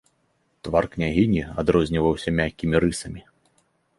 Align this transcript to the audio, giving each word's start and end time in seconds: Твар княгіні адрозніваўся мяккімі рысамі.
Твар 0.67 0.85
княгіні 0.93 1.43
адрозніваўся 1.63 2.29
мяккімі 2.39 2.75
рысамі. 2.85 3.21